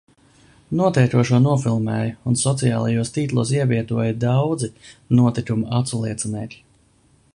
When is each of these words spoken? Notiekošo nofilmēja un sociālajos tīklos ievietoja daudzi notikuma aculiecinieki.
Notiekošo 0.77 1.39
nofilmēja 1.47 2.15
un 2.31 2.39
sociālajos 2.43 3.13
tīklos 3.17 3.53
ievietoja 3.59 4.17
daudzi 4.25 4.71
notikuma 5.21 5.79
aculiecinieki. 5.83 6.65